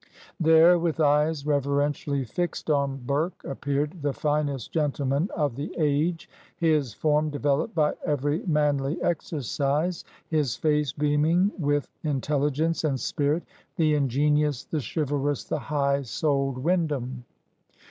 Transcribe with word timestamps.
There, 0.39 0.79
with 0.79 0.99
eyes 0.99 1.45
reverentially 1.45 2.23
fixed 2.23 2.71
on 2.71 2.97
Burke, 3.05 3.43
appeared 3.43 4.01
the 4.01 4.13
finest 4.13 4.71
gentleman 4.71 5.29
of 5.35 5.55
the 5.55 5.75
age, 5.77 6.27
his 6.57 6.91
form 6.91 7.29
developed 7.29 7.75
by 7.75 7.93
every 8.03 8.39
manly 8.47 8.99
exercise, 9.03 10.03
his 10.27 10.55
face 10.55 10.91
beaming 10.91 11.51
with 11.59 11.87
intelligence 12.01 12.83
and 12.83 12.99
spirit, 12.99 13.43
the 13.75 13.93
ingenious, 13.93 14.63
the 14.63 14.81
chivalrous, 14.81 15.43
the 15.43 15.59
high 15.59 16.01
souled 16.01 16.57
Windham. 16.57 17.23